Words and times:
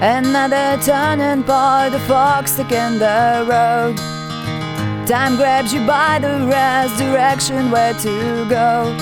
Another 0.00 0.80
turning 0.80 1.42
point, 1.42 1.90
the 1.90 1.98
fox 2.06 2.52
stuck 2.52 2.70
in 2.70 3.00
the 3.00 3.44
road. 3.50 3.96
Time 5.08 5.34
grabs 5.34 5.74
you 5.74 5.84
by 5.84 6.20
the 6.20 6.46
wrist, 6.46 6.96
direction 6.98 7.72
where 7.72 7.94
to 7.94 8.48
go. 8.48 8.96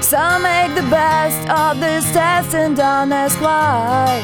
So 0.00 0.18
make 0.40 0.74
the 0.74 0.88
best 0.90 1.48
of 1.48 1.78
this 1.78 2.04
test 2.12 2.52
and 2.52 2.76
don't 2.76 3.12
ask 3.12 3.40
why. 3.40 4.20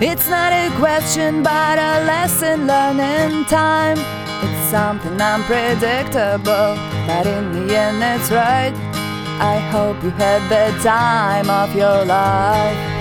It's 0.00 0.28
not 0.28 0.52
a 0.52 0.68
question, 0.76 1.44
but 1.44 1.78
a 1.78 2.04
lesson 2.04 2.66
learned 2.66 2.98
in 2.98 3.44
time. 3.44 3.96
It's 4.42 4.70
something 4.72 5.20
unpredictable, 5.20 6.74
but 7.06 7.26
in 7.28 7.52
the 7.52 7.78
end, 7.78 8.02
it's 8.02 8.28
right. 8.32 8.74
I 9.38 9.58
hope 9.70 10.02
you 10.02 10.10
had 10.10 10.42
the 10.50 10.76
time 10.82 11.48
of 11.48 11.76
your 11.76 12.04
life. 12.04 12.99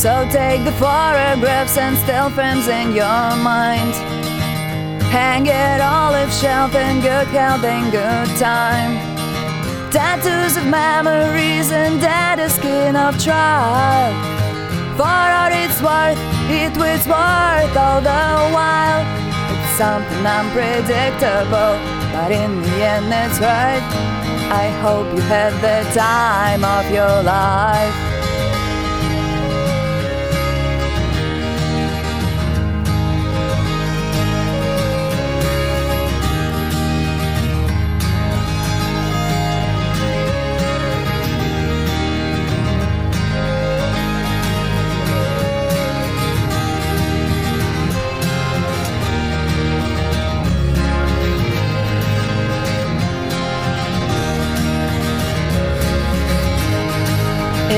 So 0.00 0.26
take 0.32 0.64
the 0.64 0.72
photographs 0.72 1.76
and 1.76 1.94
still 1.98 2.30
frames 2.30 2.68
in 2.68 2.96
your 2.96 3.36
mind. 3.44 3.92
Hang 5.12 5.44
it 5.44 5.78
olive 5.82 6.32
shelf 6.32 6.74
in 6.74 7.02
good 7.02 7.26
health 7.26 7.62
and 7.64 7.92
good 7.92 8.28
time. 8.38 8.96
Tattoos 9.90 10.56
of 10.56 10.64
memories 10.68 11.70
and 11.70 12.00
dead 12.00 12.40
skin 12.50 12.96
of 12.96 13.22
trial. 13.22 14.08
For 14.96 15.04
all 15.04 15.52
it's 15.52 15.82
worth, 15.82 16.16
it 16.48 16.74
was 16.78 17.06
worth 17.06 17.76
all 17.76 18.00
the 18.00 18.24
while. 18.56 19.04
It's 19.52 19.76
something 19.76 20.24
unpredictable, 20.24 21.76
but 22.16 22.32
in 22.32 22.62
the 22.62 22.76
end 22.88 23.12
it's 23.12 23.38
right. 23.38 23.84
I 24.48 24.70
hope 24.80 25.14
you 25.14 25.20
had 25.20 25.52
the 25.60 25.84
time 25.92 26.64
of 26.64 26.90
your 26.90 27.22
life. 27.22 28.09